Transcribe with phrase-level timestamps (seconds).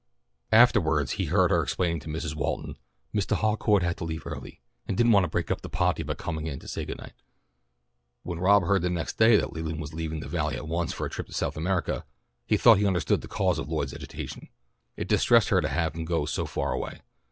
[0.51, 2.35] Afterwards he heard her explaining to Mrs.
[2.35, 2.75] Walton,
[3.13, 6.15] "Mistah Harcourt had to leave early, and didn't want to break up the pah'ty by
[6.15, 7.13] coming in to say good night."
[8.23, 11.09] When Rob heard next day that Leland was leaving the Valley at once for a
[11.11, 12.03] trip to South America,
[12.47, 14.47] he thought he understood the cause of Lloyd's agitation.
[14.97, 17.01] It distressed her to have him go so far away.